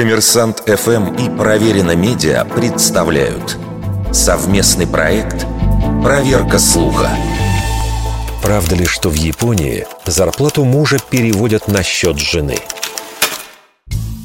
[0.00, 3.58] Коммерсант ФМ и Проверено Медиа представляют
[4.14, 5.44] совместный проект
[6.02, 7.10] «Проверка слуха».
[8.42, 12.56] Правда ли, что в Японии зарплату мужа переводят на счет жены–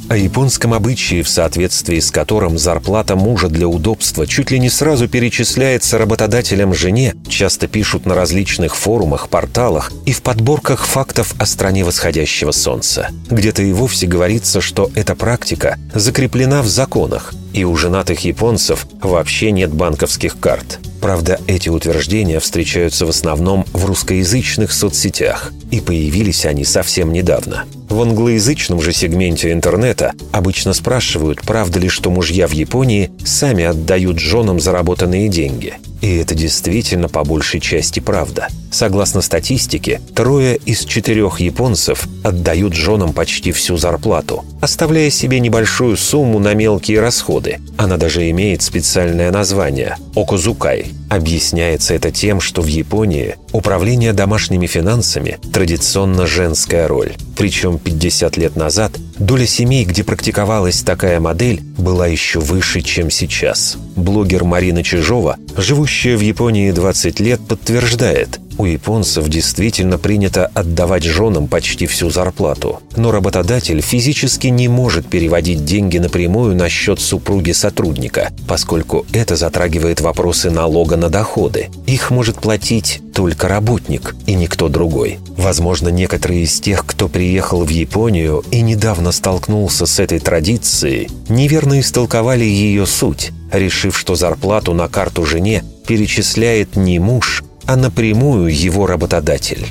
[0.09, 5.07] о японском обычае, в соответствии с которым зарплата мужа для удобства чуть ли не сразу
[5.07, 11.83] перечисляется работодателям жене, часто пишут на различных форумах, порталах и в подборках фактов о стране
[11.83, 13.09] восходящего солнца.
[13.29, 19.51] Где-то и вовсе говорится, что эта практика закреплена в законах, и у женатых японцев вообще
[19.51, 20.79] нет банковских карт.
[21.01, 27.65] Правда, эти утверждения встречаются в основном в русскоязычных соцсетях, и появились они совсем недавно.
[27.95, 34.19] В англоязычном же сегменте интернета обычно спрашивают, правда ли, что мужья в Японии сами отдают
[34.19, 35.75] женам заработанные деньги.
[36.01, 38.47] И это действительно по большей части правда.
[38.71, 46.39] Согласно статистике, трое из четырех японцев отдают женам почти всю зарплату, оставляя себе небольшую сумму
[46.39, 47.59] на мелкие расходы.
[47.77, 50.87] Она даже имеет специальное название– окузукай.
[51.09, 57.13] Объясняется это тем, что в Японии управление домашними финансами– традиционно женская роль.
[57.37, 63.77] Причем 50 лет назад доля семей, где практиковалась такая модель, была еще выше, чем сейчас.
[63.95, 71.47] Блогер Марина Чижова, живущая в Японии 20 лет, подтверждает, у японцев действительно принято отдавать женам
[71.47, 78.31] почти всю зарплату, но работодатель физически не может переводить деньги напрямую на счет супруги сотрудника,
[78.47, 81.69] поскольку это затрагивает вопросы налога на доходы.
[81.85, 85.19] Их может платить только работник и никто другой.
[85.37, 91.79] Возможно, некоторые из тех, кто приехал в Японию и недавно столкнулся с этой традицией, неверно
[91.79, 98.87] истолковали ее суть, решив, что зарплату на карту жене перечисляет не муж, а напрямую его
[98.87, 99.67] работодатель.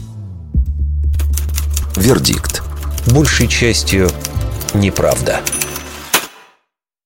[1.97, 2.62] Вердикт.
[3.06, 4.09] Большей частью
[4.73, 5.41] неправда.